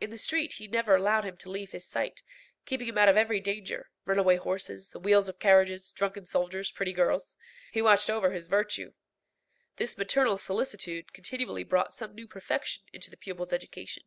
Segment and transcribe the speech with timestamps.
[0.00, 2.22] In the street he never allowed him to leave his sight,
[2.64, 6.92] keeping him out of every danger runaway horses, the wheels of carriages, drunken soldiers, pretty
[6.92, 7.36] girls.
[7.72, 8.92] He watched over his virtue.
[9.74, 14.04] This maternal solicitude continually brought some new perfection into the pupil's education.